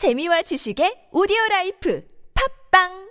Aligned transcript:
재미와 0.00 0.40
지식의 0.40 1.08
오디오 1.12 1.36
라이프 1.50 2.02
팟빵 2.70 3.10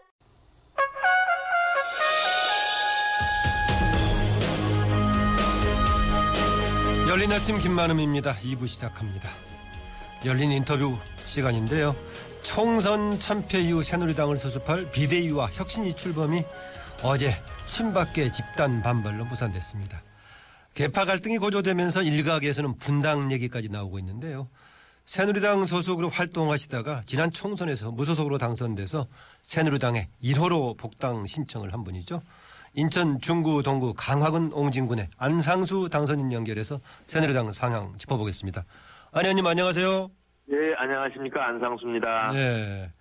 열린 7.08 7.32
아침 7.32 7.60
김만흠입니다. 7.60 8.34
2부 8.38 8.66
시작합니다. 8.66 9.30
열린 10.26 10.52
인터뷰 10.52 10.98
시간인데요. 11.28 11.96
총선 12.42 13.20
참패 13.20 13.62
이후 13.62 13.84
새누리당을 13.84 14.38
수습할 14.38 14.90
비대위와 14.90 15.50
혁신위 15.52 15.96
출범이 15.96 16.44
어제 17.04 17.36
친박계 17.68 18.32
집단 18.32 18.82
반발로 18.82 19.26
무산됐습니다. 19.26 20.02
계파 20.74 21.06
갈등이 21.06 21.38
고조되면서 21.38 22.02
일각에서는 22.02 22.80
분당 22.80 23.32
얘기까지 23.32 23.70
나오고 23.70 24.00
있는데요. 24.00 24.50
새누리당 25.10 25.66
소속으로 25.66 26.08
활동하시다가 26.10 27.02
지난 27.04 27.32
총선에서 27.32 27.90
무소속으로 27.90 28.38
당선돼서 28.38 29.08
새누리당에 29.42 30.08
1호로 30.24 30.78
복당 30.78 31.26
신청을 31.26 31.74
한 31.74 31.84
분이죠. 31.84 32.22
인천 32.76 33.20
중구 33.20 33.64
동구 33.64 33.96
강화군 33.98 34.52
옹진군의 34.54 35.08
안상수 35.18 35.90
당선인 35.92 36.32
연결해서 36.32 36.80
새누리당 37.08 37.54
상황 37.54 37.98
짚어보겠습니다. 37.98 38.64
안 39.14 39.26
의원님 39.26 39.48
안녕하세요. 39.48 40.12
네, 40.46 40.56
안녕하십니까. 40.78 41.44
안상수입니다. 41.44 42.32
네. 42.34 42.92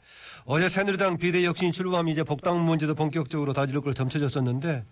어제 0.47 0.71
새누리당 0.71 1.19
비대 1.19 1.45
혁신 1.45 1.73
출범 1.73 2.09
이제 2.09 2.25
복당 2.25 2.65
문제도 2.65 2.95
본격적으로 2.95 3.53
다지를 3.53 3.83
걸 3.83 3.93
점쳐졌었는데 3.93 4.83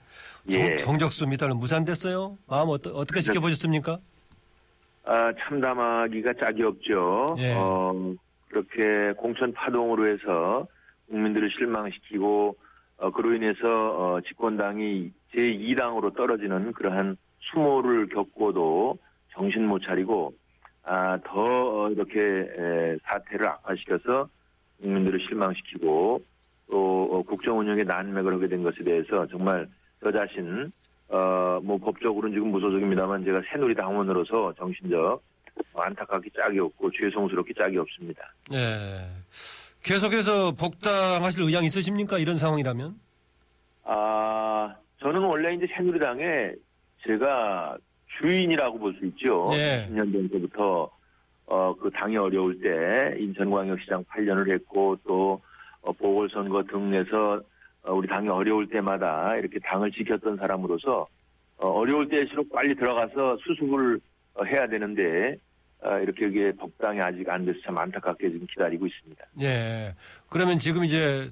예. 0.50 0.76
정, 0.76 0.98
적수 0.98 1.26
미달로 1.26 1.54
무산됐어요. 1.54 2.36
마음 2.46 2.68
어떠, 2.68 2.90
어떻게 2.90 3.22
지켜보셨습니까? 3.22 4.00
아, 5.06 5.32
참담하기가 5.38 6.34
짝이 6.34 6.64
없죠. 6.64 7.36
예. 7.38 7.54
어, 7.56 8.14
그렇게 8.48 9.12
공천 9.16 9.52
파동으로 9.52 10.08
해서 10.08 10.66
국민들을 11.08 11.50
실망시키고 11.50 12.56
어, 12.98 13.10
그로 13.12 13.34
인해서 13.34 13.60
어, 13.62 14.20
집권당이 14.26 15.12
제2당으로 15.32 16.16
떨어지는 16.16 16.72
그러한 16.72 17.16
수모를 17.38 18.08
겪고도 18.08 18.98
정신 19.32 19.66
못 19.66 19.80
차리고 19.80 20.34
아, 20.82 21.18
더 21.24 21.40
어, 21.40 21.90
이렇게 21.90 22.18
에, 22.20 22.96
사태를 23.04 23.46
악화시켜서 23.46 24.28
국민들을 24.80 25.20
실망시키고 25.20 26.20
또 26.68 27.08
어, 27.12 27.22
국정 27.22 27.60
운영에 27.60 27.84
난맥을 27.84 28.34
하게 28.34 28.48
된 28.48 28.64
것에 28.64 28.82
대해서 28.82 29.26
정말 29.28 29.68
저 30.02 30.10
자신 30.10 30.72
어, 31.08 31.60
뭐 31.62 31.78
법적으로는 31.78 32.34
지금 32.34 32.50
무소속입니다만 32.50 33.24
제가 33.24 33.40
새누리당원으로서 33.52 34.52
정신적 34.54 35.22
어, 35.72 35.80
안타깝게 35.80 36.30
짝이 36.36 36.58
없고 36.58 36.90
죄송스럽게 36.90 37.54
짝이 37.58 37.78
없습니다. 37.78 38.22
네. 38.50 39.08
계속해서 39.84 40.52
복당하실 40.52 41.44
의향 41.44 41.64
있으십니까? 41.64 42.18
이런 42.18 42.36
상황이라면? 42.38 42.94
아, 43.84 44.74
저는 45.00 45.22
원래 45.22 45.54
이제 45.54 45.66
새누리당에 45.76 46.52
제가 47.06 47.76
주인이라고 48.18 48.78
볼 48.78 48.94
수 48.98 49.04
있죠. 49.06 49.48
예. 49.52 49.86
10년 49.90 50.30
전부터 50.30 50.90
어, 51.48 51.74
그 51.80 51.88
당이 51.90 52.16
어려울 52.16 52.58
때 52.60 53.16
인천광역시장 53.22 54.04
8년을 54.06 54.52
했고 54.52 54.96
또 55.06 55.40
어, 55.82 55.92
보궐선거 55.92 56.64
등에서 56.64 57.34
어, 57.34 57.40
우리 57.92 58.08
당이 58.08 58.28
어려울 58.28 58.68
때마다 58.68 59.36
이렇게 59.36 59.58
당을 59.60 59.92
지켰던 59.92 60.36
사람으로서 60.38 61.06
어, 61.58 61.68
어려울 61.68 62.08
때일수록 62.08 62.50
빨리 62.52 62.74
들어가서 62.74 63.38
수습을 63.46 64.00
어, 64.34 64.44
해야 64.44 64.66
되는데 64.68 65.36
어, 65.82 65.98
이렇게 65.98 66.26
이게 66.28 66.52
복당이 66.52 67.00
아직 67.00 67.28
안 67.28 67.44
돼서 67.44 67.58
참 67.64 67.78
안타깝게 67.78 68.30
지금 68.30 68.46
기다리고 68.46 68.86
있습니다. 68.86 69.24
예. 69.42 69.94
그러면 70.28 70.58
지금 70.58 70.84
이제 70.84 71.30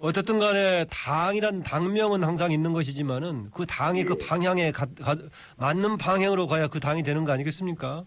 어쨌든 0.00 0.38
간에 0.38 0.84
당이란 0.90 1.62
당명은 1.62 2.22
항상 2.22 2.52
있는 2.52 2.72
것이지만은 2.72 3.50
그 3.52 3.64
당이 3.64 4.04
그 4.04 4.16
방향에 4.16 4.70
가, 4.72 4.86
가- 5.02 5.16
맞는 5.56 5.96
방향으로 5.98 6.46
가야 6.46 6.66
그 6.68 6.80
당이 6.80 7.02
되는 7.02 7.24
거 7.24 7.32
아니겠습니까? 7.32 8.04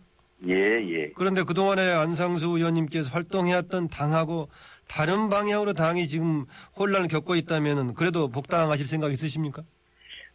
예, 0.47 0.53
예. 0.53 1.09
그런데 1.16 1.41
그동안에 1.44 1.81
안상수 1.94 2.46
의원님께서 2.57 3.12
활동해왔던 3.12 3.88
당하고 3.88 4.50
다른 4.88 5.30
방향으로 5.30 5.74
당이 5.74 6.08
지금 6.08 6.46
혼란을 6.78 7.08
겪고 7.08 7.36
있다면은 7.36 7.94
그래도 7.94 8.30
복당하실 8.30 8.86
생각 8.86 9.12
있으십니까? 9.12 9.64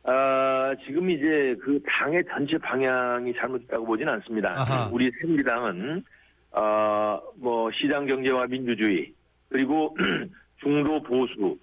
아, 0.04 0.74
지금 0.84 1.10
이제 1.10 1.56
그 1.62 1.80
당의 1.86 2.22
전체 2.32 2.58
방향이 2.58 3.32
잘못됐다고 3.34 3.84
보진 3.86 4.08
않습니다. 4.08 4.52
아하. 4.56 4.88
우리 4.92 5.10
새누리당은, 5.20 6.04
어, 6.52 7.20
뭐, 7.36 7.70
시장 7.72 8.06
경제와 8.06 8.46
민주주의, 8.46 9.12
그리고 9.48 9.96
중도 10.60 11.02
보수를 11.02 11.56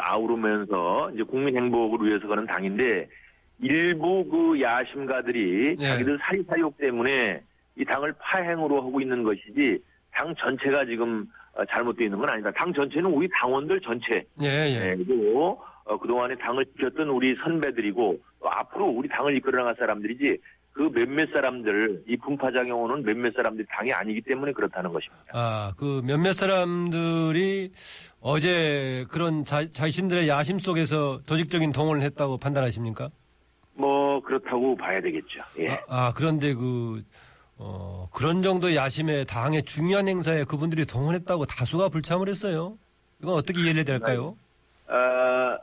아우르면서 0.00 1.10
이제 1.14 1.22
국민 1.22 1.56
행복을 1.56 2.06
위해서 2.06 2.28
가는 2.28 2.46
당인데, 2.46 3.08
일부 3.60 4.28
그 4.28 4.60
야심가들이 4.60 5.76
네. 5.76 5.88
자기들 5.88 6.18
사리사욕 6.20 6.76
때문에 6.76 7.42
이 7.76 7.84
당을 7.84 8.14
파행으로 8.18 8.82
하고 8.82 9.00
있는 9.00 9.22
것이지, 9.22 9.82
당 10.12 10.34
전체가 10.36 10.84
지금 10.84 11.22
어, 11.22 11.37
잘못되어 11.66 12.06
있는 12.06 12.18
건 12.18 12.30
아니다. 12.30 12.50
당 12.52 12.72
전체는 12.72 13.10
우리 13.10 13.28
당원들 13.32 13.80
전체, 13.80 14.24
예, 14.42 14.46
예. 14.46 14.80
네, 14.80 14.96
그리고 14.96 15.60
어, 15.84 15.98
그동안에 15.98 16.36
당을 16.36 16.66
지켰던 16.66 17.08
우리 17.08 17.34
선배들이고 17.42 18.18
또 18.40 18.50
앞으로 18.50 18.86
우리 18.86 19.08
당을 19.08 19.36
이끌어 19.36 19.58
나갈 19.58 19.74
사람들이지 19.78 20.38
그 20.72 20.82
몇몇 20.92 21.28
사람들 21.32 22.04
이 22.06 22.16
분파작용 22.18 22.80
오는 22.80 23.02
몇몇 23.02 23.32
사람들이 23.34 23.66
당이 23.68 23.92
아니기 23.92 24.20
때문에 24.20 24.52
그렇다는 24.52 24.92
것입니다. 24.92 25.24
아, 25.32 25.72
그 25.76 26.02
몇몇 26.06 26.34
사람들이 26.34 27.72
어제 28.20 29.04
그런 29.10 29.44
자, 29.44 29.68
자신들의 29.68 30.28
야심 30.28 30.60
속에서 30.60 31.20
조직적인 31.26 31.72
동원을 31.72 32.02
했다고 32.02 32.38
판단하십니까? 32.38 33.10
뭐 33.74 34.20
그렇다고 34.20 34.76
봐야 34.76 35.00
되겠죠. 35.00 35.40
예. 35.58 35.68
아, 35.68 35.78
아, 35.88 36.12
그런데 36.14 36.54
그, 36.54 37.02
어, 37.58 38.08
그런 38.12 38.42
정도의 38.42 38.76
야심에 38.76 39.24
당의 39.24 39.62
중요한 39.64 40.08
행사에 40.08 40.44
그분들이 40.44 40.86
동원했다고 40.86 41.46
다수가 41.46 41.88
불참을 41.88 42.28
했어요. 42.28 42.78
이건 43.20 43.34
어떻게 43.34 43.60
이해를 43.60 43.76
해야 43.76 43.84
될까요? 43.84 44.36
아, 44.86 45.58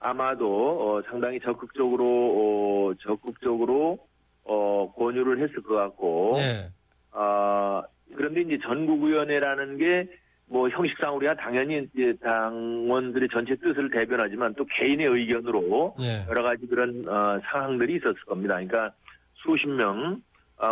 아마도 0.00 0.96
어, 0.98 1.02
상당히 1.08 1.38
적극적으로 1.40 2.04
어, 2.06 2.94
적극적으로 3.00 3.98
어, 4.44 4.92
권유를 4.96 5.42
했을 5.42 5.62
것 5.62 5.74
같고 5.74 6.32
예. 6.36 6.70
아, 7.12 7.82
그런데 8.16 8.42
이제 8.42 8.58
전국위원회라는 8.62 9.78
게 9.78 10.20
뭐 10.50 10.68
형식상 10.68 11.16
우리가 11.16 11.34
당연히 11.34 11.86
이제 11.94 12.12
당원들의 12.24 13.28
전체 13.32 13.54
뜻을 13.54 13.88
대변하지만 13.88 14.52
또 14.54 14.66
개인의 14.66 15.06
의견으로 15.06 15.94
예. 16.00 16.26
여러 16.28 16.42
가지 16.42 16.66
그런 16.66 17.08
어, 17.08 17.40
상황들이 17.44 17.94
있었을 17.96 18.16
겁니다. 18.26 18.54
그러니까 18.54 18.92
수십 19.34 19.68
명 19.68 20.20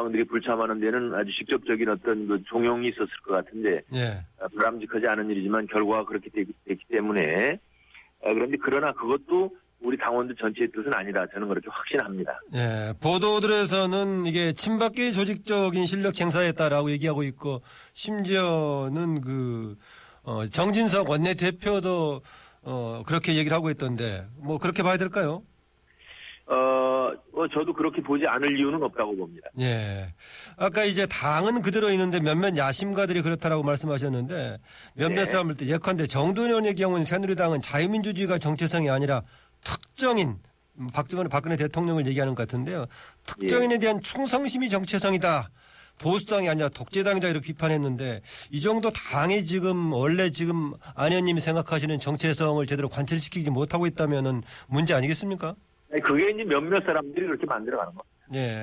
분들이 0.03 0.25
불참하는 0.25 0.81
데는 0.81 1.15
아주 1.15 1.31
직접적인 1.33 1.89
어떤 1.89 2.29
그 2.29 2.43
종용이 2.45 2.89
있었을 2.89 3.09
것 3.25 3.35
같은데 3.35 3.83
예. 3.95 4.25
어, 4.39 4.49
바람직하지 4.57 5.07
않은 5.07 5.31
일이지만 5.31 5.67
결과가 5.67 6.05
그렇게 6.05 6.31
되기, 6.31 6.53
됐기 6.67 6.85
때문에 6.91 7.59
어, 8.21 8.35
그런데 8.35 8.57
그러나 8.63 8.93
그것도 8.93 9.51
우리 9.81 9.97
당원들 9.97 10.35
전체의 10.37 10.71
뜻은 10.73 10.93
아니다. 10.93 11.25
저는 11.33 11.49
그렇게 11.49 11.69
확신합니다. 11.71 12.41
예, 12.55 12.93
보도들에서는 13.01 14.27
이게 14.27 14.53
친박계 14.53 15.13
조직적인 15.13 15.87
실력 15.87 16.21
행사였다라고 16.21 16.91
얘기하고 16.91 17.23
있고 17.23 17.63
심지어는 17.93 19.21
그 19.21 19.77
어, 20.25 20.47
정진석 20.47 21.09
원내 21.09 21.35
대표도 21.35 22.21
어, 22.63 23.03
그렇게 23.07 23.37
얘기를 23.37 23.57
하고 23.57 23.71
있던데 23.71 24.27
뭐 24.37 24.59
그렇게 24.59 24.83
봐야 24.83 24.97
될까요? 24.97 25.43
어, 27.39 27.43
어, 27.43 27.49
저도 27.49 27.73
그렇게 27.73 28.03
보지 28.03 28.27
않을 28.27 28.59
이유는 28.59 28.83
없다고 28.83 29.17
봅니다. 29.17 29.49
예. 29.61 30.13
아까 30.57 30.85
이제 30.85 31.07
당은 31.07 31.63
그대로 31.63 31.91
있는데 31.91 32.19
몇몇 32.21 32.57
야심가들이 32.57 33.23
그렇다라고 33.23 33.63
말씀하셨는데 33.63 34.59
몇몇 34.95 35.15
네. 35.15 35.25
사람들 35.25 35.57
때 35.57 35.67
예컨대 35.67 36.07
의원의 36.13 36.75
경우는 36.75 37.05
새누리당은 37.05 37.61
자유민주주의가 37.61 38.39
정체성이 38.39 38.91
아니라 38.91 39.23
특정인 39.63 40.39
음, 40.81 40.89
박정희 40.93 41.29
박근혜 41.29 41.57
대통령을 41.57 42.07
얘기하는 42.09 42.35
것 42.35 42.43
같은데요. 42.43 42.87
특정인에 43.25 43.79
대한 43.79 44.01
충성심이 44.01 44.69
정체성이다. 44.69 45.51
보수당이 45.99 46.49
아니라 46.49 46.69
독재당이다 46.69 47.29
이렇게 47.29 47.47
비판했는데 47.47 48.23
이 48.51 48.61
정도 48.61 48.93
당이 48.93 49.45
지금 49.45 49.93
원래 49.93 50.31
지금 50.31 50.75
안 50.95 51.11
의원님이 51.11 51.41
생각하시는 51.41 51.99
정체성을 51.99 52.65
제대로 52.67 52.89
관철시키지 52.89 53.51
못하고 53.51 53.87
있다면은 53.87 54.43
문제 54.69 54.95
아니겠습니까? 54.95 55.57
그게 56.03 56.31
이제 56.31 56.45
몇몇 56.45 56.85
사람들이 56.85 57.27
그렇게 57.27 57.47
만들어가는 57.47 57.93
겁니다. 57.95 58.19
예. 58.35 58.63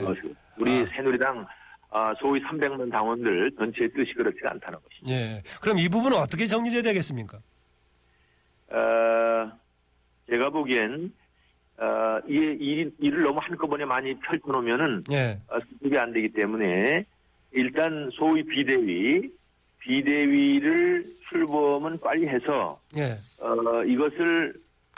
우리 0.58 0.82
아. 0.82 0.86
새누리당 0.96 1.46
아, 1.92 2.14
소위 2.20 2.42
300만 2.42 2.92
당원들 2.92 3.52
전체의 3.58 3.90
뜻이 3.94 4.14
그렇지가 4.14 4.52
않다는 4.52 4.80
것이죠. 4.80 5.12
예. 5.12 5.42
그럼 5.62 5.80
이 5.80 5.88
부분은 5.88 6.18
어떻게 6.18 6.46
정리해야 6.46 6.82
되겠습니까? 6.82 7.38
어, 8.70 9.52
제가 10.30 10.50
보기엔 10.50 11.14
어, 11.78 12.20
이, 12.28 12.36
이 12.60 12.92
일을 13.00 13.24
너무 13.24 13.40
한꺼번에 13.42 13.86
많이 13.86 14.18
펼쳐놓으면은 14.20 15.06
예. 15.12 15.40
어, 15.48 15.58
수습이 15.60 15.98
안 15.98 16.12
되기 16.14 16.30
때문에 16.30 17.06
일단 17.52 18.10
소위 18.14 18.44
비대위, 18.44 19.30
비대위를 19.80 21.04
출범은 21.30 22.00
빨리 22.02 22.28
해서 22.28 22.80
예. 22.98 23.18
어, 23.42 23.84
이것을 23.84 24.54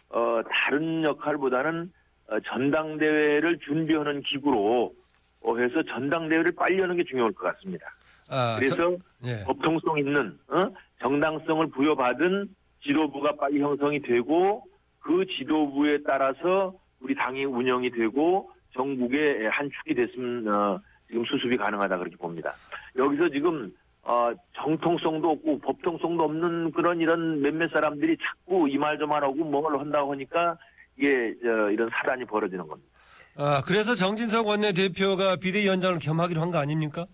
어, 0.09 0.41
다른 0.49 1.03
역할보다는 1.03 1.83
어, 1.83 1.96
전당대회를 2.45 3.59
준비하는 3.59 4.21
기구로 4.21 4.93
어, 5.41 5.57
해서 5.57 5.81
전당대회를 5.83 6.51
빨리 6.55 6.81
하는 6.81 6.95
게 6.97 7.03
중요할 7.03 7.31
것 7.33 7.43
같습니다. 7.53 7.85
아, 8.29 8.55
그래서 8.57 8.75
저- 8.75 8.97
예. 9.25 9.43
법통성 9.45 9.97
있는 9.99 10.37
어? 10.49 10.65
정당성을 11.01 11.67
부여받은 11.67 12.49
지도부가 12.83 13.33
빨리 13.37 13.61
형성이 13.61 14.01
되고 14.01 14.63
그 14.99 15.25
지도부에 15.25 15.99
따라서 16.05 16.73
우리 16.99 17.15
당이 17.15 17.45
운영이 17.45 17.91
되고 17.91 18.51
전국의 18.73 19.49
한 19.49 19.69
축이 19.69 19.95
됐으면 19.95 20.47
어, 20.53 20.81
지금 21.07 21.23
수습이 21.25 21.55
가능하다 21.55 21.97
그렇게 21.97 22.17
봅니다. 22.17 22.53
여기서 22.97 23.29
지금 23.29 23.73
어, 24.03 24.31
정통성도 24.53 25.31
없고 25.31 25.59
법통성도 25.59 26.23
없는 26.23 26.71
그런 26.71 26.99
이런 26.99 27.41
몇몇 27.41 27.69
사람들이 27.71 28.17
자꾸 28.17 28.67
이 28.69 28.77
말 28.77 28.97
저 28.97 29.05
말하고 29.07 29.35
뭘 29.35 29.77
한다고 29.79 30.11
하니까 30.11 30.57
이게 30.97 31.33
저, 31.43 31.69
이런 31.71 31.89
사단이 31.91 32.25
벌어지는 32.25 32.67
겁니다. 32.67 32.89
아, 33.35 33.61
그래서 33.65 33.95
정진석 33.95 34.47
원내대표가 34.47 35.35
비대위원장을 35.35 35.99
겸하기로 35.99 36.41
한 36.41 36.51
거 36.51 36.57
아닙니까? 36.57 37.05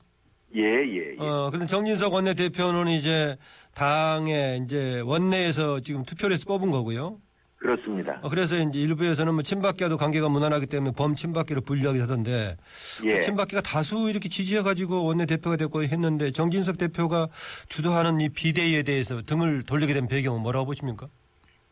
예, 0.56 0.62
예, 0.62 1.14
예. 1.14 1.18
어, 1.20 1.50
근데 1.52 1.66
정진석 1.66 2.14
원내대표는 2.14 2.88
이제 2.92 3.36
당의 3.74 4.60
이제 4.64 5.02
원내에서 5.04 5.80
지금 5.82 6.04
투표를 6.06 6.36
해서 6.36 6.46
뽑은 6.48 6.70
거고요. 6.72 7.18
그렇습니다. 7.58 8.20
어, 8.22 8.30
그래서 8.30 8.58
이제 8.58 8.78
일부에서는 8.80 9.34
뭐 9.34 9.42
친박계와도 9.42 9.98
관계가 9.98 10.28
무난하기 10.30 10.68
때문에 10.68 10.94
범친박계로 10.96 11.62
분류하기도 11.62 12.04
하던데 12.04 12.58
예. 13.06 13.22
친박계가 13.22 13.62
다수 13.62 14.10
이렇게 14.10 14.30
지지해가지고 14.30 15.06
원내대표가 15.06 15.56
됐고 15.56 15.84
했는데 15.84 16.32
정진석 16.32 16.78
대표가 16.78 17.30
주도하는 17.70 18.20
이 18.22 18.30
비대위에 18.30 18.84
대해서 18.84 19.22
등을 19.22 19.64
돌리게 19.64 19.94
된 19.94 20.08
배경은 20.08 20.42
뭐라고 20.42 20.66
보십니까? 20.68 21.06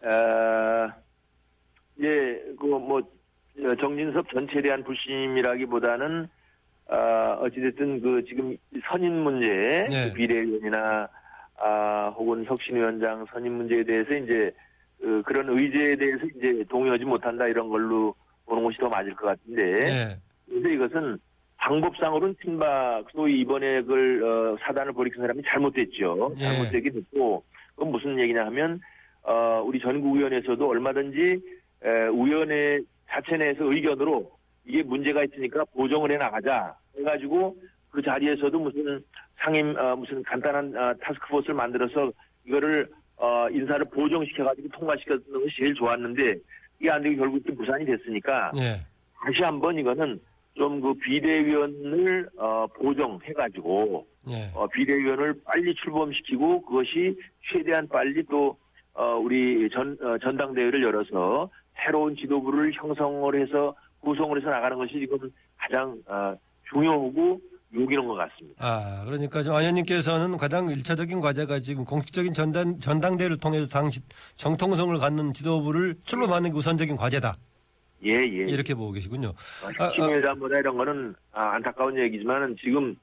어, 0.03 0.89
예, 2.01 2.41
그, 2.59 2.65
뭐, 2.65 3.01
정진섭 3.79 4.29
전체에 4.31 4.61
대한 4.61 4.83
불심이라기보다는, 4.83 6.27
어, 6.89 7.37
어찌됐든 7.41 8.01
그 8.01 8.23
지금 8.27 8.55
선임 8.87 9.13
문제, 9.23 9.47
네. 9.89 10.09
그 10.09 10.13
비례위원이나, 10.13 11.07
아, 11.57 12.13
혹은 12.15 12.43
혁신위원장 12.45 13.25
선임 13.31 13.53
문제에 13.53 13.83
대해서 13.83 14.13
이제, 14.15 14.51
그, 14.99 15.21
그런 15.25 15.49
의제에 15.49 15.95
대해서 15.95 16.25
이제 16.37 16.63
동의하지 16.69 17.05
못한다 17.05 17.47
이런 17.47 17.69
걸로 17.69 18.15
보는 18.45 18.63
것이 18.63 18.77
더 18.79 18.89
맞을 18.89 19.13
것 19.15 19.27
같은데, 19.27 19.61
예. 19.87 20.17
근데 20.49 20.73
이것은 20.73 21.17
방법상으로는 21.57 22.35
친박, 22.41 23.05
소위 23.11 23.39
이번에 23.41 23.81
그걸, 23.81 24.23
어, 24.23 24.57
사단을 24.61 24.93
벌이킨 24.93 25.21
사람이 25.21 25.43
잘못됐죠. 25.47 26.33
예. 26.39 26.43
잘못되긴 26.43 26.95
했고, 26.95 27.43
그건 27.75 27.91
무슨 27.91 28.19
얘기냐 28.19 28.45
하면, 28.47 28.81
어, 29.23 29.61
우리 29.63 29.79
전국위원회에서도 29.79 30.67
얼마든지, 30.67 31.60
에, 31.83 31.89
위원회 32.09 32.79
자체 33.09 33.37
내에서 33.37 33.65
의견으로 33.65 34.31
이게 34.65 34.83
문제가 34.83 35.23
있으니까 35.23 35.65
보정을 35.65 36.11
해 36.11 36.17
나가자. 36.17 36.75
해가지고 36.97 37.57
그 37.89 38.01
자리에서도 38.01 38.59
무슨 38.59 39.03
상임, 39.43 39.75
어, 39.77 39.95
무슨 39.95 40.21
간단한 40.23 40.75
어, 40.75 40.93
타스크포스를 41.01 41.55
만들어서 41.55 42.11
이거를, 42.45 42.87
어, 43.17 43.49
인사를 43.49 43.85
보정시켜가지고 43.85 44.69
통과시켰는 44.69 45.23
것이 45.33 45.55
제일 45.61 45.73
좋았는데, 45.73 46.35
이게 46.79 46.91
안 46.91 47.01
되고 47.01 47.17
결국 47.17 47.43
또 47.45 47.53
무산이 47.53 47.85
됐으니까, 47.85 48.51
예. 48.57 48.79
다시 49.23 49.43
한번 49.43 49.77
이거는 49.77 50.19
좀 50.55 50.81
그 50.81 50.93
비대위원을 50.95 52.29
어, 52.37 52.67
보정해가지고 52.67 54.05
예. 54.29 54.51
어, 54.53 54.67
비대위원을 54.67 55.41
빨리 55.43 55.73
출범시키고 55.75 56.61
그것이 56.65 57.17
최대한 57.51 57.87
빨리 57.87 58.23
또 58.29 58.57
어, 58.93 59.15
우리 59.15 59.69
전 59.71 59.97
어, 60.01 60.17
전당대회를 60.17 60.83
열어서 60.83 61.49
새로운 61.75 62.15
지도부를 62.15 62.71
형성을 62.73 63.41
해서 63.41 63.75
구성을 64.01 64.37
해서 64.39 64.49
나가는 64.49 64.77
것이 64.77 64.93
지금 64.93 65.17
가장 65.57 65.97
어, 66.07 66.35
중요하고 66.69 67.39
요기는 67.73 68.05
것 68.05 68.15
같습니다. 68.15 68.55
아, 68.59 69.05
그러니까 69.05 69.41
지금 69.41 69.55
안 69.55 69.61
의원님께서는 69.61 70.37
가장 70.37 70.69
일차적인 70.69 71.21
과제가 71.21 71.59
지금 71.59 71.85
공식적인 71.85 72.33
전당, 72.33 72.79
전당대회를 72.79 73.37
통해서 73.37 73.65
당시 73.67 74.01
정통성을 74.35 74.97
갖는 74.99 75.33
지도부를 75.33 75.95
출범하는 76.03 76.51
게 76.51 76.57
우선적인 76.57 76.97
과제다. 76.97 77.33
예, 78.03 78.13
예. 78.13 78.25
이렇게 78.25 78.73
보고 78.73 78.91
계시군요. 78.91 79.33
아, 79.63 79.83
아. 79.83 79.87
혁신회장보다 79.87 80.59
이런 80.59 80.75
거는 80.75 81.15
아, 81.31 81.51
안타까운 81.55 81.97
얘기지만은 81.97 82.55
지금 82.59 82.95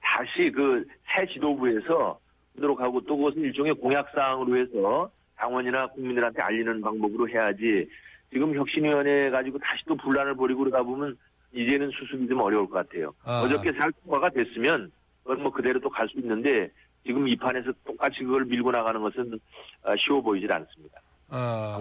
다시 0.00 0.50
그 0.50 0.84
새 1.16 1.26
지도부에서 1.26 2.18
하도록 2.56 2.80
하고 2.80 3.00
또 3.02 3.16
그것은 3.16 3.42
일종의 3.42 3.74
공약사항으로 3.74 4.56
해서 4.58 5.10
당원이나 5.36 5.86
국민들한테 5.88 6.40
알리는 6.42 6.80
방법으로 6.80 7.28
해야지 7.28 7.88
지금 8.32 8.54
혁신위원회 8.54 9.30
가지고 9.30 9.58
다시 9.58 9.82
또 9.86 9.96
분란을 9.96 10.34
벌이고 10.36 10.60
그러다 10.64 10.82
보면 10.82 11.16
이제는 11.54 11.90
수습이 11.90 12.26
좀 12.28 12.40
어려울 12.40 12.68
것 12.68 12.76
같아요. 12.86 13.12
아. 13.24 13.42
어저께 13.42 13.72
잘 13.78 13.92
통과가 14.02 14.30
됐으면 14.30 14.90
그건 15.22 15.42
뭐 15.42 15.52
그대로 15.52 15.78
또 15.80 15.88
갈 15.90 16.08
수 16.08 16.18
있는데 16.18 16.70
지금 17.04 17.28
이 17.28 17.36
판에서 17.36 17.72
똑같이 17.84 18.20
그걸 18.24 18.44
밀고 18.44 18.70
나가는 18.70 19.00
것은 19.02 19.38
아, 19.82 19.94
쉬워 19.98 20.20
보이질 20.22 20.50
않습니다. 20.52 21.00
아. 21.28 21.80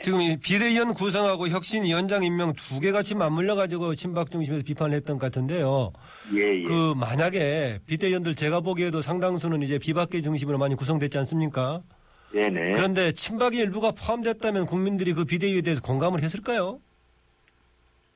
지금 0.00 0.20
이 0.22 0.36
비대위원 0.38 0.94
구성하고 0.94 1.48
혁신위원장 1.48 2.22
임명 2.24 2.52
두 2.54 2.80
개가 2.80 3.02
지금 3.02 3.18
맞물려 3.20 3.54
가지고 3.54 3.94
친박 3.94 4.30
중심에서 4.30 4.64
비판을 4.64 4.96
했던 4.96 5.18
것 5.18 5.26
같은데요. 5.26 5.92
예, 6.34 6.60
예. 6.60 6.62
그 6.62 6.94
만약에 6.94 7.80
비대위원들 7.86 8.34
제가 8.34 8.60
보기에도 8.60 9.02
상당수는 9.02 9.62
이제 9.62 9.78
비박계 9.78 10.22
중심으로 10.22 10.56
많이 10.58 10.74
구성됐지 10.74 11.18
않습니까? 11.18 11.82
네네. 12.32 12.72
그런데 12.72 13.12
친박의 13.12 13.60
일부가 13.60 13.90
포함됐다면 13.92 14.66
국민들이 14.66 15.12
그 15.12 15.24
비대위에 15.24 15.62
대해서 15.62 15.82
공감을 15.82 16.22
했을까요? 16.22 16.80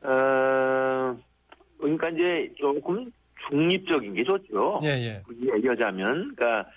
어, 0.03 1.17
그러니까 1.79 2.09
이제 2.11 2.53
조금 2.59 3.11
중립적인 3.49 4.15
게 4.15 4.25
좋죠. 4.25 4.81
예, 4.85 4.89
예. 4.89 5.23
얘기하자면, 5.57 6.35
그러니까, 6.37 6.69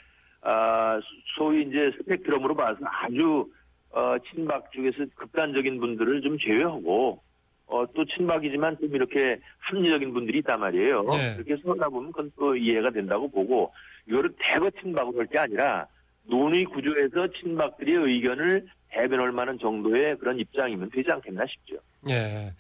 아, 0.42 1.00
소위 1.38 1.64
이제 1.68 1.92
스펙트럼으로 1.98 2.56
봐서 2.56 2.78
아주, 2.84 3.50
어, 3.92 4.16
친박 4.30 4.72
쪽에서 4.72 5.06
극단적인 5.16 5.80
분들을 5.80 6.22
좀 6.22 6.38
제외하고, 6.40 7.22
어, 7.68 7.86
또 7.94 8.06
친박이지만 8.06 8.78
좀 8.80 8.96
이렇게 8.96 9.40
합리적인 9.60 10.14
분들이 10.14 10.40
있단 10.40 10.60
말이에요. 10.60 11.04
네. 11.04 11.34
그렇게 11.36 11.54
해서 11.54 11.72
하다 11.72 11.90
보면 11.90 12.12
그건 12.12 12.32
또 12.38 12.56
이해가 12.56 12.92
된다고 12.92 13.30
보고, 13.30 13.72
이거를 14.08 14.32
대거 14.40 14.70
친박으로 14.82 15.20
할 15.20 15.28
게 15.28 15.38
아니라, 15.40 15.86
논의 16.30 16.66
구조에서 16.66 17.28
친박들의 17.42 17.96
의견을 17.96 18.68
대변할 18.90 19.32
만한 19.32 19.58
정도의 19.60 20.18
그런 20.18 20.40
입장이면 20.40 20.90
되지 20.92 21.12
않겠나 21.12 21.46
싶죠. 21.46 21.76
예. 22.10 22.54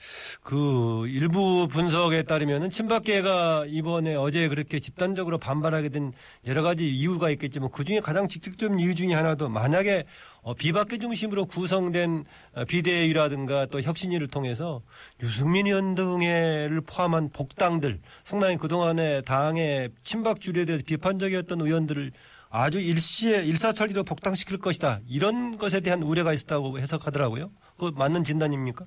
그 0.43 1.07
일부 1.07 1.67
분석에 1.67 2.23
따르면은 2.23 2.69
친박계가 2.69 3.65
이번에 3.67 4.15
어제 4.15 4.47
그렇게 4.49 4.79
집단적으로 4.79 5.37
반발하게 5.37 5.89
된 5.89 6.11
여러 6.45 6.63
가지 6.63 6.89
이유가 6.89 7.29
있겠지만 7.29 7.69
그 7.71 7.83
중에 7.83 7.99
가장 8.01 8.27
직접적인 8.27 8.79
이유 8.79 8.93
중에 8.93 9.13
하나도 9.13 9.49
만약에 9.49 10.03
어, 10.41 10.53
비박계 10.53 10.97
중심으로 10.97 11.45
구성된 11.45 12.25
어, 12.55 12.65
비대위라든가 12.65 13.67
또 13.67 13.81
혁신위를 13.81 14.27
통해서 14.27 14.81
유승민 15.21 15.67
의원 15.67 15.95
등을 15.95 16.81
포함한 16.87 17.29
복당들 17.29 17.99
상당히 18.23 18.57
그동안에 18.57 19.21
당의 19.21 19.89
친박 20.01 20.41
주류에 20.41 20.65
대해서 20.65 20.83
비판적이었던 20.85 21.61
의원들을 21.61 22.11
아주 22.49 22.79
일시에 22.79 23.43
일사천리로 23.43 24.03
복당시킬 24.03 24.57
것이다. 24.59 24.99
이런 25.07 25.57
것에 25.57 25.81
대한 25.81 26.03
우려가 26.03 26.33
있었다고 26.33 26.79
해석하더라고요. 26.79 27.51
그 27.77 27.91
맞는 27.95 28.23
진단입니까? 28.23 28.85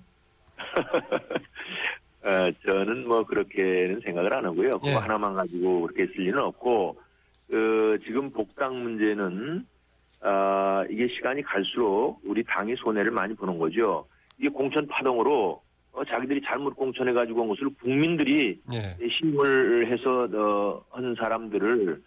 어, 2.23 2.51
저는 2.67 3.09
뭐 3.09 3.25
그렇게는 3.25 4.01
생각을 4.05 4.35
안 4.35 4.45
하고요. 4.45 4.73
그거 4.73 4.91
예. 4.91 4.95
하나만 4.95 5.35
가지고 5.35 5.83
그렇게 5.83 6.07
쓸 6.13 6.25
리는 6.25 6.39
없고, 6.39 7.01
그 7.49 7.99
지금 8.05 8.31
복당 8.31 8.83
문제는, 8.83 9.67
아, 10.21 10.85
이게 10.91 11.09
시간이 11.09 11.43
갈수록 11.43 12.21
우리 12.25 12.45
당이 12.45 12.77
손해를 12.77 13.11
많이 13.11 13.35
보는 13.35 13.59
거죠. 13.59 14.07
이게 14.39 14.49
공천 14.49 14.87
파동으로 14.87 15.63
어, 15.93 16.05
자기들이 16.05 16.41
잘못 16.45 16.77
공천해가지고 16.77 17.43
온 17.43 17.49
것을 17.49 17.69
국민들이 17.81 18.61
예. 18.73 18.97
힘을 19.05 19.91
해서 19.91 20.29
어, 20.33 20.85
한 20.91 21.15
사람들을 21.19 22.01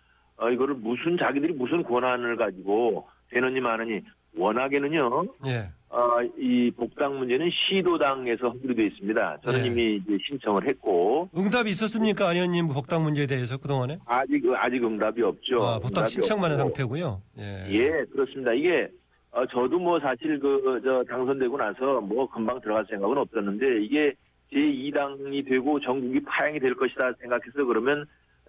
어, 0.43 0.49
이거를 0.49 0.75
무슨 0.75 1.17
자기들이 1.17 1.53
무슨 1.53 1.81
권한을 1.83 2.35
가지고 2.35 3.07
되느니 3.29 3.61
마느니 3.61 4.01
워낙에는요 4.35 5.25
예. 5.47 5.69
어, 5.89 6.21
이 6.37 6.69
복당 6.71 7.17
문제는 7.17 7.49
시도당에서 7.51 8.49
하기로 8.49 8.73
되어 8.75 8.85
있습니다. 8.87 9.37
저는 9.43 9.61
예. 9.61 9.67
이미 9.67 9.95
이제 9.97 10.17
신청을 10.27 10.67
했고 10.67 11.29
응답이 11.37 11.69
있었습니까? 11.69 12.27
안 12.27 12.35
의원님 12.35 12.67
복당 12.67 13.03
문제에 13.03 13.25
대해서 13.25 13.57
그동안에? 13.57 13.99
아직 14.05 14.43
아직 14.57 14.83
응답이 14.83 15.21
없죠. 15.21 15.63
아, 15.63 15.79
복당 15.79 16.05
신청만 16.05 16.51
한. 16.51 16.57
상태고요. 16.57 17.21
예. 17.39 17.67
예, 17.69 17.89
그렇습니다. 18.11 18.51
이게 18.53 18.89
어, 19.31 19.45
저도 19.45 19.79
뭐 19.79 19.99
사실 19.99 20.39
그 20.39 20.81
저 20.83 21.03
당선되고 21.07 21.55
나서 21.57 22.01
뭐 22.01 22.27
금방 22.29 22.59
들어갈 22.59 22.85
생각은 22.89 23.17
없었는데 23.17 23.83
이게 23.83 24.13
제 24.51 24.57
2당이 24.59 25.47
되고 25.47 25.79
전국이 25.79 26.19
파행이 26.23 26.59
될 26.59 26.75
것이다 26.75 27.13
생각해서 27.21 27.63
그러면 27.65 28.05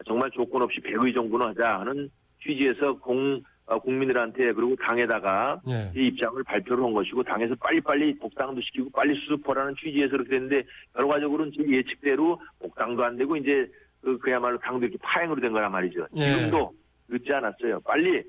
정말 0.06 0.30
조건 0.30 0.62
없이 0.62 0.80
100의 0.80 1.14
정부는 1.14 1.48
하자 1.48 1.80
하는 1.80 2.10
취지에서 2.42 2.94
공 2.98 3.42
어, 3.66 3.78
국민들한테 3.78 4.52
그리고 4.52 4.76
당에다가 4.76 5.60
예. 5.68 5.90
이 5.96 6.08
입장을 6.08 6.42
발표를 6.44 6.84
한 6.84 6.92
것이고 6.92 7.22
당에서 7.22 7.54
빨리빨리 7.54 8.18
복당도 8.18 8.60
시키고 8.60 8.90
빨리 8.90 9.18
수습하라는 9.20 9.74
취지에서 9.80 10.10
그렇게 10.10 10.30
됐는데 10.30 10.64
결과적으로는 10.94 11.52
제 11.56 11.66
예측대로 11.66 12.38
복당도 12.58 13.02
안 13.02 13.16
되고 13.16 13.36
이제 13.36 13.66
그 14.02 14.18
그야말로 14.18 14.58
당도 14.58 14.84
이렇게 14.84 14.98
파행으로 15.00 15.40
된 15.40 15.52
거란 15.52 15.72
말이죠. 15.72 16.06
예. 16.16 16.34
지금도 16.34 16.74
늦지 17.08 17.32
않았어요. 17.32 17.80
빨리 17.80 18.22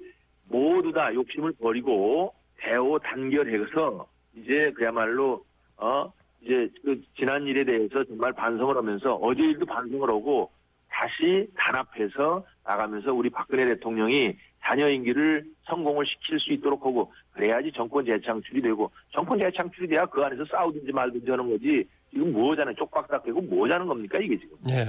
모두 0.48 0.94
다 0.94 1.14
욕심을 1.14 1.52
버리고 1.60 2.34
대오 2.58 2.98
단결해서 3.00 4.08
이제 4.36 4.72
그야말로 4.72 5.44
어 5.76 6.10
이제 6.42 6.70
그 6.82 7.02
지난 7.18 7.46
일에 7.46 7.66
대해서 7.66 8.06
정말 8.06 8.32
반성을 8.32 8.78
하면서 8.78 9.16
어제 9.16 9.42
일도 9.42 9.66
반성을 9.66 10.10
하고 10.10 10.50
다시 10.96 11.46
단합해서 11.58 12.46
나가면서 12.64 13.14
우리 13.14 13.30
박근혜 13.30 13.66
대통령이 13.66 14.34
자녀 14.64 14.90
임기를 14.90 15.46
성공을 15.68 16.06
시킬 16.06 16.40
수 16.40 16.54
있도록 16.54 16.86
하고 16.86 17.12
그래야지 17.34 17.72
정권 17.76 18.06
재창출이 18.06 18.62
되고 18.62 18.90
정권 19.12 19.40
재창출이 19.40 19.90
돼야 19.90 20.06
그 20.06 20.24
안에서 20.24 20.46
싸우든지 20.50 20.92
말든지 20.92 21.30
하는 21.30 21.50
거지 21.50 21.86
지금 22.12 22.32
뭐하자는 22.32 22.76
쪽박닥대고 22.78 23.42
뭐하자는 23.42 23.86
겁니까 23.88 24.18
이게 24.20 24.40
지금 24.40 24.58
예. 24.70 24.86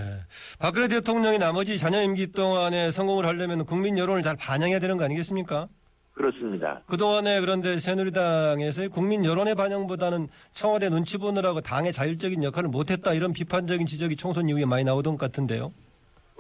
박근혜 0.61 0.87
대통령이 0.87 1.39
나머지 1.39 1.77
자녀 1.77 2.01
임기 2.01 2.33
동안에 2.33 2.93
성공을 2.93 3.27
하려면 3.27 3.67
국민 3.67 3.99
여론을 3.99 4.23
잘 4.23 4.37
반영해야 4.39 4.79
되는 4.79 4.97
거 4.97 5.05
아니겠습니까? 5.05 5.67
그렇습니다. 6.15 6.81
그동안에 6.87 7.41
그런데 7.41 7.79
새누리당에서의 7.79 8.89
국민 8.89 9.25
여론의 9.25 9.55
반영보다는 9.55 10.29
청와대 10.53 10.89
눈치 10.89 11.19
보느라고 11.19 11.61
당의 11.61 11.93
자율적인 11.93 12.43
역할을 12.43 12.71
못했다 12.71 13.13
이런 13.13 13.35
비판적인 13.35 13.87
지적이 13.87 14.17
총선 14.17 14.49
이후에 14.49 14.65
많이 14.65 14.85
나오던 14.85 15.19
것 15.19 15.27
같은데요. 15.27 15.73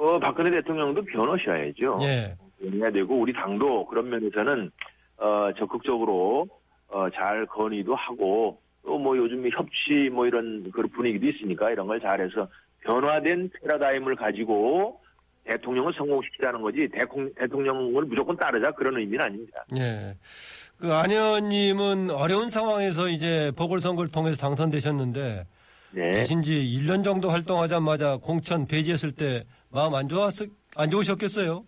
어 0.06 0.18
박근혜 0.18 0.50
대통령도 0.50 1.04
변호셔야죠. 1.04 1.98
예. 2.02 2.36
해야 2.72 2.90
되고 2.90 3.18
우리 3.18 3.32
당도 3.32 3.86
그런 3.86 4.08
면에서는 4.08 4.70
어 5.18 5.50
적극적으로 5.58 6.46
어 6.88 7.08
잘 7.14 7.46
건의도 7.46 7.94
하고 7.94 8.58
또 8.84 8.98
뭐 8.98 9.16
요즘 9.16 9.44
협치 9.50 10.08
뭐 10.10 10.26
이런 10.26 10.70
그런 10.70 10.88
분위기도 10.90 11.26
있으니까 11.26 11.70
이런 11.70 11.86
걸 11.88 12.00
잘해서 12.00 12.46
변화된 12.84 13.50
패러다임을 13.60 14.14
가지고 14.14 15.00
대통령을 15.44 15.92
성공시키자는 15.96 16.62
거지 16.62 16.88
대통, 16.92 17.28
대통령을 17.34 18.04
무조건 18.04 18.36
따르자 18.36 18.70
그런 18.72 18.96
의미는 18.98 19.24
아닙니다. 19.24 19.64
예. 19.76 20.14
그 20.78 20.92
안현님은 20.92 22.10
어려운 22.10 22.48
상황에서 22.50 23.08
이제 23.08 23.50
보궐선거를 23.56 24.10
통해서 24.10 24.36
당선되셨는데 24.36 25.46
네. 25.92 26.10
대신 26.12 26.42
지 26.42 26.52
1년 26.54 27.02
정도 27.04 27.30
활동하자마자 27.30 28.18
공천 28.18 28.66
배제했을 28.66 29.12
때 29.12 29.44
마음 29.76 29.94
안 29.94 30.08
좋았, 30.08 30.32
안 30.74 30.90
좋으셨겠어요? 30.90 31.62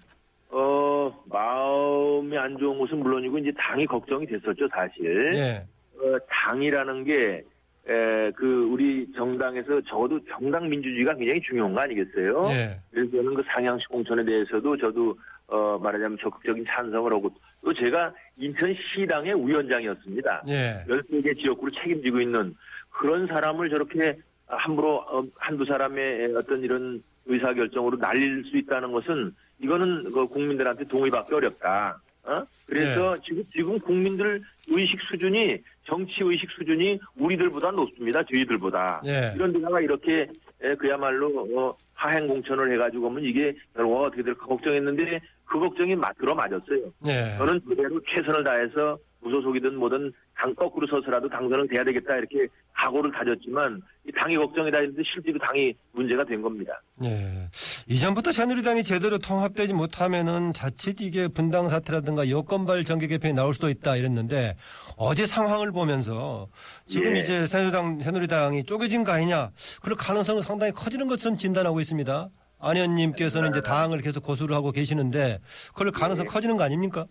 어 0.50 1.24
마음이 1.26 2.38
안 2.38 2.56
좋은 2.56 2.78
것은 2.78 3.00
물론이고 3.00 3.36
이제 3.36 3.52
당이 3.58 3.84
걱정이 3.84 4.26
됐었죠 4.26 4.66
사실. 4.68 5.34
예. 5.34 5.66
어, 6.00 6.16
당이라는 6.30 7.04
게, 7.04 7.44
에, 7.86 8.30
그, 8.30 8.66
우리 8.72 9.06
정당에서 9.14 9.82
적어도 9.82 10.18
정당 10.26 10.70
민주주의가 10.70 11.14
굉장히 11.16 11.38
중요한 11.42 11.74
거 11.74 11.80
아니겠어요? 11.82 12.46
예. 12.48 12.80
그래서 12.90 13.10
저는 13.10 13.34
그 13.34 13.42
상향식 13.52 13.88
공천에 13.90 14.24
대해서도 14.24 14.76
저도, 14.78 15.18
어, 15.48 15.78
말하자면 15.78 16.16
적극적인 16.22 16.64
찬성을 16.66 17.12
하고, 17.12 17.30
또 17.62 17.74
제가 17.74 18.14
인천시당의 18.38 19.34
위원장이었습니다. 19.46 20.44
예. 20.48 20.84
13개 20.88 21.38
지역구를 21.42 21.72
책임지고 21.82 22.20
있는 22.22 22.56
그런 22.90 23.26
사람을 23.26 23.68
저렇게 23.68 24.16
함부로, 24.46 24.96
어, 25.08 25.24
한두 25.36 25.66
사람의 25.66 26.34
어떤 26.36 26.62
이런 26.62 27.02
의사결정으로 27.28 27.98
날릴 27.98 28.44
수 28.44 28.56
있다는 28.56 28.90
것은, 28.92 29.34
이거는 29.60 30.10
그 30.12 30.26
국민들한테 30.26 30.84
동의받기 30.88 31.34
어렵다. 31.34 32.00
어? 32.24 32.44
그래서 32.66 33.16
지금, 33.24 33.42
지금 33.52 33.78
국민들 33.78 34.42
의식 34.68 35.00
수준이, 35.10 35.58
정치 35.84 36.22
의식 36.22 36.50
수준이 36.50 36.98
우리들보다 37.16 37.70
높습니다. 37.70 38.22
저희들보다. 38.24 39.02
예. 39.06 39.32
이런 39.34 39.52
데다가 39.52 39.80
이렇게 39.80 40.28
에, 40.60 40.74
그야말로 40.74 41.48
어, 41.56 41.76
하행 41.94 42.28
공천을 42.28 42.70
해가지고 42.72 43.08
하면 43.08 43.24
이게 43.24 43.56
결과가 43.74 44.00
어떻게 44.02 44.22
될까 44.22 44.44
걱정했는데 44.46 45.20
그 45.46 45.58
걱정이 45.58 45.96
맞 45.96 46.16
들어 46.18 46.34
맞았어요. 46.34 46.92
예. 47.06 47.36
저는 47.38 47.60
그대로 47.60 47.98
최선을 48.06 48.44
다해서 48.44 48.98
무소속이든 49.20 49.76
뭐든 49.76 50.12
당 50.36 50.54
거꾸로 50.54 50.86
서서라도 50.86 51.28
당선을 51.28 51.68
돼야 51.68 51.84
되겠다 51.84 52.16
이렇게 52.16 52.46
각오를 52.72 53.10
다졌지만 53.12 53.82
이 54.06 54.12
당이 54.12 54.36
걱정이다 54.36 54.78
했는데 54.78 55.02
실제로 55.04 55.38
당이 55.38 55.74
문제가 55.92 56.24
된 56.24 56.40
겁니다. 56.40 56.80
예. 57.04 57.48
이전부터 57.88 58.32
새누리당이 58.32 58.84
제대로 58.84 59.18
통합되지 59.18 59.74
못하면은 59.74 60.52
자칫 60.52 61.00
이게 61.00 61.28
분당 61.28 61.68
사태라든가 61.68 62.30
여권발 62.30 62.84
정계 62.84 63.08
개편이 63.08 63.34
나올 63.34 63.54
수도 63.54 63.68
있다 63.68 63.96
이랬는데 63.96 64.56
어제 64.96 65.26
상황을 65.26 65.72
보면서 65.72 66.48
지금 66.86 67.16
예. 67.16 67.20
이제 67.20 67.46
새누리당, 67.46 68.00
새누리당이 68.00 68.64
쪼개진 68.64 69.04
거 69.04 69.12
아니냐 69.12 69.50
그럴 69.82 69.96
가능성은 69.96 70.42
상당히 70.42 70.72
커지는 70.72 71.08
것처럼 71.08 71.36
진단하고 71.36 71.80
있습니다. 71.80 72.28
안현님께서는 72.60 73.50
이제 73.50 73.60
당을 73.60 74.00
계속 74.00 74.22
고수를 74.22 74.54
하고 74.54 74.72
계시는데 74.72 75.38
그럴 75.74 75.92
가능성 75.92 76.26
예. 76.26 76.28
커지는 76.28 76.56
거 76.56 76.64
아닙니까? 76.64 77.06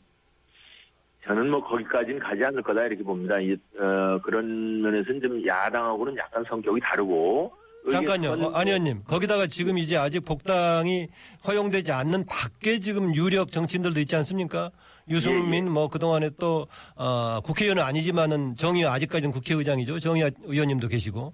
저는 1.27 1.49
뭐 1.51 1.61
거기까지는 1.67 2.19
가지 2.19 2.43
않을 2.45 2.61
거다 2.63 2.85
이렇게 2.85 3.03
봅니다. 3.03 3.39
이, 3.39 3.53
어, 3.79 4.19
그런 4.23 4.81
면에서는 4.81 5.21
좀 5.21 5.45
야당하고는 5.45 6.15
약간 6.17 6.43
성격이 6.49 6.79
다르고 6.81 7.51
잠깐요. 7.91 8.31
어, 8.31 8.51
안 8.53 8.67
의원님. 8.67 9.03
거기다가 9.05 9.47
지금 9.47 9.77
이제 9.77 9.95
아직 9.97 10.25
복당이 10.25 11.07
허용되지 11.47 11.91
않는 11.91 12.25
밖에 12.25 12.79
지금 12.79 13.15
유력 13.15 13.51
정치인들도 13.51 13.99
있지 14.01 14.15
않습니까? 14.17 14.71
유승민 15.09 15.69
뭐 15.71 15.87
그동안에 15.87 16.31
또 16.37 16.67
어, 16.97 17.39
국회의원은 17.43 17.81
아니지만은 17.83 18.55
정의와 18.57 18.91
아직까지는 18.93 19.31
국회의장이죠. 19.31 19.99
정의와 19.99 20.31
의원님도 20.43 20.87
계시고. 20.89 21.31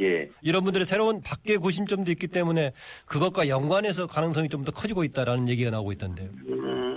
예. 0.00 0.28
이런 0.42 0.64
분들의 0.64 0.84
새로운 0.84 1.20
밖에 1.22 1.56
고심점도 1.56 2.10
있기 2.10 2.26
때문에 2.26 2.72
그것과 3.06 3.46
연관해서 3.48 4.08
가능성이 4.08 4.48
좀 4.48 4.64
더 4.64 4.72
커지고 4.72 5.04
있다라는 5.04 5.48
얘기가 5.48 5.70
나오고 5.70 5.92
있던데요. 5.92 6.28
음, 6.48 6.93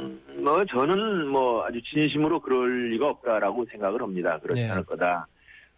뭐 0.47 0.63
저는 0.63 1.27
뭐 1.27 1.65
아주 1.65 1.81
진심으로 1.81 2.39
그럴 2.39 2.89
리가 2.91 3.09
없다라고 3.09 3.65
생각을 3.65 4.01
합니다. 4.01 4.39
그렇지 4.41 4.61
네. 4.61 4.69
않을 4.69 4.85
거다. 4.85 5.27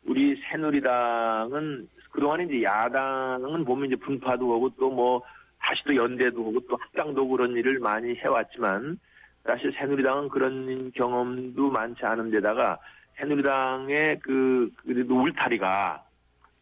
우리 0.05 0.39
새누리당은 0.49 1.87
그동안에 2.11 2.43
이제 2.45 2.61
야당은 2.63 3.65
보면 3.65 3.87
이제 3.87 3.95
분파도 3.95 4.53
하고 4.53 4.69
또 4.79 4.89
뭐 4.91 5.21
다시 5.59 5.83
또 5.85 5.95
연대도 5.95 6.39
하고 6.39 6.59
또 6.69 6.77
합당도 6.77 7.27
그런 7.27 7.51
일을 7.55 7.79
많이 7.79 8.15
해왔지만 8.15 8.97
사실 9.43 9.73
새누리당은 9.73 10.29
그런 10.29 10.91
경험도 10.93 11.69
많지 11.69 12.05
않은 12.05 12.29
데다가 12.31 12.77
새누리당의 13.17 14.19
그 14.19 14.69
그래도 14.85 15.19
울타리가 15.19 16.03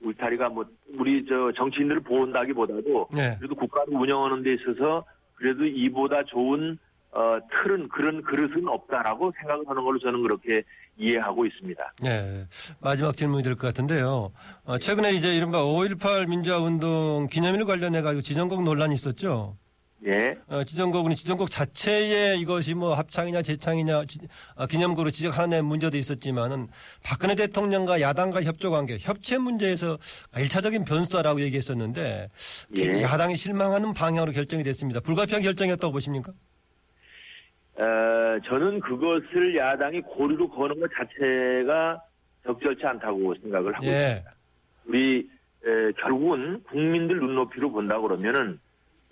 울타리가 0.02 0.50
뭐 0.50 0.66
우리 0.98 1.26
저 1.26 1.52
정치인들을 1.52 2.02
보온다기보다도 2.02 3.10
네. 3.14 3.36
그래도 3.38 3.56
국가를 3.56 3.94
운영하는 3.94 4.44
데 4.44 4.54
있어서 4.54 5.04
그래도 5.36 5.66
이보다 5.66 6.24
좋은 6.24 6.78
어, 7.12 7.38
틀은 7.64 7.90
그런 7.90 8.22
그릇은 8.22 8.68
없다라고 8.68 9.32
생각을 9.40 9.64
하는 9.68 9.84
걸로 9.84 9.98
저는 10.00 10.22
그렇게 10.22 10.64
이해하고 10.98 11.46
있습니다. 11.46 11.94
네. 12.04 12.46
마지막 12.80 13.16
질문이 13.18 13.44
될 13.44 13.56
것 13.56 13.68
같은데요. 13.68 14.32
어, 14.66 14.78
최근에 14.78 15.12
이제 15.14 15.36
이른바 15.36 15.64
5.18 15.64 16.28
민주화운동 16.28 17.28
기념일 17.32 17.66
관련해가지고 17.66 18.22
지정곡 18.22 18.64
논란이 18.64 18.94
있었죠. 18.94 19.58
예, 20.06 20.38
어, 20.48 20.64
지정곡은 20.64 21.16
지정곡 21.16 21.50
자체에 21.50 22.36
이것이 22.38 22.76
뭐 22.76 22.94
합창이냐 22.94 23.42
재창이냐 23.42 24.06
지- 24.06 24.20
아, 24.56 24.68
기념곡으로 24.68 25.10
지적하는 25.10 25.50
데 25.50 25.62
문제도 25.64 25.98
있었지만은 25.98 26.68
박근혜 27.04 27.34
대통령과 27.34 28.00
야당과 28.00 28.44
협조 28.44 28.70
관계, 28.70 28.98
협체 29.00 29.40
문제에서 29.40 29.98
일차적인 30.38 30.86
변수다라고 30.86 31.42
얘기했었는데 31.42 32.30
예. 32.78 33.02
야당이 33.02 33.38
실망하는 33.38 33.96
방향으로 33.96 34.34
결정이 34.34 34.64
됐습니다. 34.64 35.00
불가피한 35.00 35.42
결정이었다고 35.42 35.92
보십니까? 35.92 36.32
어, 37.80 38.40
저는 38.46 38.80
그것을 38.80 39.56
야당이 39.56 40.02
고리로 40.02 40.50
거는 40.50 40.80
것 40.80 40.90
자체가 40.96 42.02
적절치 42.46 42.86
않다고 42.86 43.36
생각을 43.42 43.76
하고 43.76 43.86
예. 43.86 43.90
있습니다. 43.90 44.34
우리 44.86 45.30
에, 45.66 45.92
결국은 46.00 46.64
국민들 46.64 47.20
눈높이로 47.20 47.72
본다 47.72 48.00
그러면은 48.00 48.60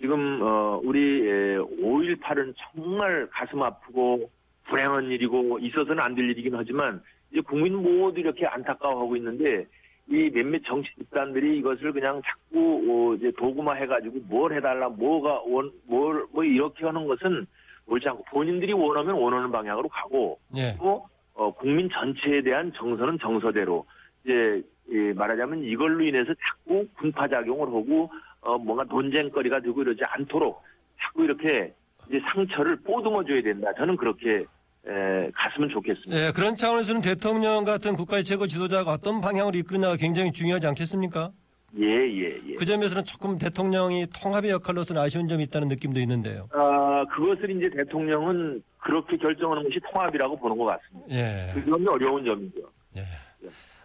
지금 0.00 0.40
어, 0.42 0.80
우리 0.82 1.22
5.18은 1.22 2.54
정말 2.74 3.28
가슴 3.30 3.62
아프고 3.62 4.30
불행한 4.64 5.10
일이고 5.10 5.58
있어서는 5.60 6.00
안 6.00 6.14
될 6.14 6.28
일이긴 6.30 6.54
하지만 6.56 7.00
이제 7.30 7.40
국민 7.40 7.74
모두 7.76 8.18
이렇게 8.20 8.46
안타까워하고 8.46 9.16
있는데 9.16 9.66
이 10.08 10.30
몇몇 10.30 10.60
정치 10.66 10.90
집단들이 10.98 11.58
이것을 11.58 11.92
그냥 11.92 12.20
자꾸 12.24 12.82
어, 12.88 13.14
이제 13.14 13.30
도구화 13.38 13.74
해가지고 13.74 14.18
뭘 14.28 14.52
해달라 14.54 14.88
뭐가 14.88 15.42
원 15.46 15.70
뭘 15.88 16.26
뭐 16.32 16.44
이렇게 16.44 16.84
하는 16.84 17.06
것은 17.06 17.46
옳지 17.86 18.08
않고 18.08 18.24
본인들이 18.30 18.72
원하면 18.72 19.14
원하는 19.14 19.50
방향으로 19.50 19.88
가고 19.88 20.38
예. 20.56 20.76
또 20.78 21.06
어, 21.34 21.52
국민 21.52 21.88
전체에 21.90 22.42
대한 22.42 22.72
정서는 22.76 23.18
정서대로 23.20 23.86
이제 24.24 24.62
예, 24.92 25.12
말하자면 25.12 25.64
이걸로 25.64 26.04
인해서 26.04 26.32
자꾸 26.34 26.86
분파 26.96 27.28
작용을 27.28 27.68
하고 27.68 28.10
어, 28.40 28.58
뭔가 28.58 28.84
논쟁거리가 28.84 29.60
되고 29.60 29.82
이러지 29.82 30.00
않도록 30.04 30.62
자꾸 31.00 31.24
이렇게 31.24 31.74
이제 32.08 32.20
상처를 32.32 32.76
보듬어줘야 32.82 33.42
된다. 33.42 33.70
저는 33.76 33.96
그렇게 33.96 34.44
에, 34.88 35.30
갔으면 35.34 35.68
좋겠습니다. 35.70 36.16
예, 36.16 36.32
그런 36.32 36.54
차원에서는 36.54 37.02
대통령 37.02 37.64
같은 37.64 37.96
국가의 37.96 38.22
최고 38.22 38.46
지도자가 38.46 38.92
어떤 38.92 39.20
방향으로 39.20 39.58
이끌느냐가 39.58 39.96
굉장히 39.96 40.30
중요하지 40.30 40.66
않겠습니까? 40.68 41.32
예, 41.78 41.84
예, 41.84 42.40
예. 42.48 42.54
그 42.54 42.64
점에서는 42.64 43.04
조금 43.04 43.38
대통령이 43.38 44.06
통합의 44.14 44.50
역할로서는 44.52 45.00
아쉬운 45.02 45.28
점이 45.28 45.42
있다는 45.44 45.68
느낌도 45.68 46.00
있는데요. 46.00 46.48
아, 46.52 47.04
그것을 47.14 47.50
이제 47.56 47.68
대통령은 47.76 48.62
그렇게 48.78 49.16
결정하는 49.16 49.64
것이 49.64 49.78
통합이라고 49.92 50.36
보는 50.38 50.56
것 50.56 50.64
같습니다. 50.64 51.08
예, 51.10 51.50
그 51.54 51.64
점이 51.68 51.86
어려운 51.88 52.24
점이죠. 52.24 52.60
예. 52.96 53.02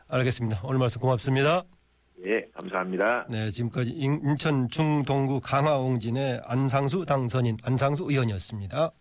알겠습니다. 0.08 0.62
오늘 0.66 0.80
말씀 0.80 1.02
고맙습니다. 1.02 1.64
예, 2.26 2.46
감사합니다. 2.54 3.26
네, 3.30 3.50
지금까지 3.50 3.90
인- 3.92 4.22
인천 4.24 4.68
중동구 4.70 5.42
강화옹진의 5.42 6.42
안상수 6.46 7.06
당선인 7.06 7.58
안상수 7.64 8.06
의원이었습니다. 8.10 8.92